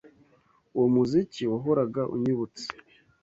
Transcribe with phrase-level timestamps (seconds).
[0.75, 2.65] Uwo muziki wahoraga unyibutsa.